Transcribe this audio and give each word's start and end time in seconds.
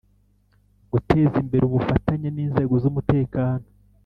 Guteza 0.91 1.35
imbere 1.43 1.63
ubufatanye 1.65 2.29
n’ 2.31 2.37
inzego 2.45 2.73
z’ 2.81 2.85
umutekano 2.89 3.65